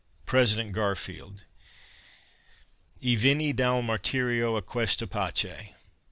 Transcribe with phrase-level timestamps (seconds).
[0.25, 1.43] PRESIDENT GARFIELD
[3.01, 5.75] "E venni dal martirio a questa pace."